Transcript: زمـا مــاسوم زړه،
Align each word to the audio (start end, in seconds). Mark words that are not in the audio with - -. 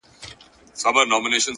زمـا 0.81 1.01
مــاسوم 1.09 1.33
زړه، 1.43 1.49